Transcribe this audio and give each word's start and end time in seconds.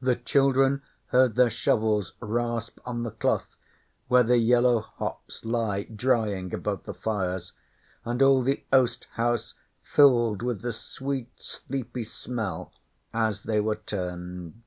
The 0.00 0.14
children 0.14 0.82
heard 1.06 1.34
their 1.34 1.50
shovels 1.50 2.12
rasp 2.20 2.78
on 2.84 3.02
the 3.02 3.10
cloth 3.10 3.56
where 4.06 4.22
the 4.22 4.38
yellow 4.38 4.78
hops 4.82 5.44
lie 5.44 5.82
drying 5.82 6.54
above 6.54 6.84
the 6.84 6.94
fires, 6.94 7.52
and 8.04 8.22
all 8.22 8.40
the 8.42 8.64
oast 8.72 9.08
house 9.14 9.54
filled 9.82 10.42
with 10.42 10.62
the 10.62 10.72
sweet, 10.72 11.32
sleepy 11.42 12.04
smell 12.04 12.72
as 13.12 13.42
they 13.42 13.58
were 13.58 13.74
turned. 13.74 14.62